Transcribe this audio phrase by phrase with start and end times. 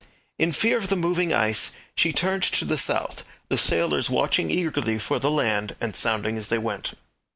[0.39, 4.97] In fear of the moving ice, she turned to the south, the sailors watching eagerly
[4.97, 6.95] for the land, and sounding as they went.